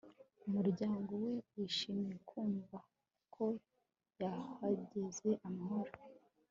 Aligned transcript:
Umuryango 0.47 1.11
we 1.23 1.31
wishimiye 1.53 2.13
kumva 2.29 2.77
ko 3.33 3.45
yahageze 4.21 5.29
amahoro 5.47 5.93